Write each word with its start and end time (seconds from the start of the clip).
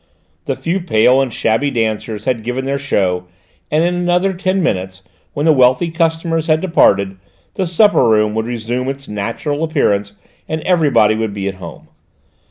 The 0.45 0.55
few 0.55 0.79
pale 0.81 1.21
and 1.21 1.31
shabby 1.31 1.69
dancers 1.69 2.25
had 2.25 2.41
given 2.43 2.65
their 2.65 2.79
show, 2.79 3.25
and 3.69 3.83
in 3.83 3.93
another 3.93 4.33
ten 4.33 4.63
minutes, 4.63 5.03
when 5.35 5.45
the 5.45 5.53
wealthy 5.53 5.91
customers 5.91 6.47
had 6.47 6.59
departed, 6.59 7.17
the 7.53 7.67
supper 7.67 8.09
room 8.09 8.33
would 8.33 8.47
resume 8.47 8.89
its 8.89 9.07
natural 9.07 9.63
appearance 9.63 10.13
and 10.49 10.61
everybody 10.61 11.13
would 11.13 11.35
be 11.35 11.47
at 11.47 11.53
home. 11.61 11.87